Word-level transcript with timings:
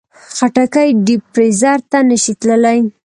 خټکی 0.35 0.89
ډیپ 1.05 1.23
فریزر 1.33 1.79
ته 1.91 1.99
نه 2.09 2.17
شي 2.23 2.33
تللی. 2.41 2.79